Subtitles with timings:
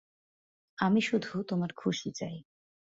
[0.77, 2.35] আমি শুধু তোমার খুশি চাই।